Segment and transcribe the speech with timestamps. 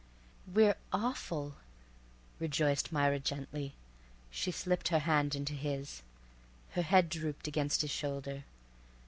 [0.51, 1.57] "We're awful,"
[2.39, 3.75] rejoiced Myra gently.
[4.31, 6.01] She slipped her hand into his,
[6.71, 8.43] her head drooped against his shoulder.